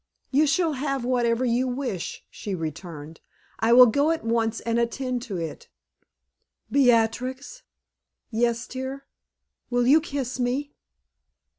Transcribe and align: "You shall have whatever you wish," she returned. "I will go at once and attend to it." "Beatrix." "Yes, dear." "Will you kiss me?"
"You 0.31 0.47
shall 0.47 0.73
have 0.73 1.05
whatever 1.05 1.45
you 1.45 1.67
wish," 1.67 2.25
she 2.31 2.55
returned. 2.55 3.19
"I 3.59 3.71
will 3.71 3.85
go 3.85 4.09
at 4.09 4.23
once 4.23 4.59
and 4.61 4.79
attend 4.79 5.21
to 5.21 5.37
it." 5.37 5.69
"Beatrix." 6.71 7.61
"Yes, 8.31 8.65
dear." 8.65 9.05
"Will 9.69 9.85
you 9.85 10.01
kiss 10.01 10.39
me?" 10.39 10.73